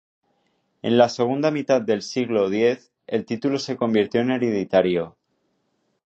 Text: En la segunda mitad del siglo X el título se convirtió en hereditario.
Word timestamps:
En 0.81 0.97
la 0.97 1.09
segunda 1.09 1.51
mitad 1.51 1.79
del 1.79 2.01
siglo 2.01 2.47
X 2.51 2.91
el 3.05 3.23
título 3.23 3.59
se 3.59 3.77
convirtió 3.77 4.21
en 4.21 4.31
hereditario. 4.31 5.15